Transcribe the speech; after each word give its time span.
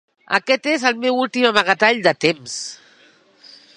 Aquest 0.37 0.69
és 0.71 0.85
el 0.89 0.95
meu 1.03 1.19
últim 1.25 1.45
amagatall 1.49 2.01
de 2.09 2.15
temps. 2.27 2.57